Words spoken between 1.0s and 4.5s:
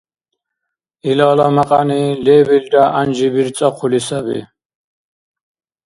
Илала мякьяни лебилра гӀянжи бирцӀахъули саби.